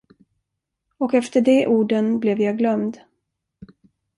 Och 0.97 1.13
efter 1.13 1.41
de 1.41 1.65
orden 1.67 2.19
blev 2.19 2.41
jag 2.41 2.57
glömd. 2.57 2.99